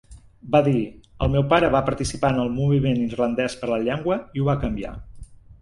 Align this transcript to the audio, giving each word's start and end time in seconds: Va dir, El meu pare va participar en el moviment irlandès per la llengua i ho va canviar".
Va 0.53 0.61
dir, 0.67 0.79
El 1.25 1.29
meu 1.35 1.43
pare 1.51 1.69
va 1.75 1.83
participar 1.91 2.33
en 2.37 2.41
el 2.45 2.51
moviment 2.55 3.05
irlandès 3.05 3.59
per 3.61 3.71
la 3.75 3.81
llengua 3.87 4.21
i 4.41 4.45
ho 4.45 4.49
va 4.53 4.61
canviar". 4.65 4.97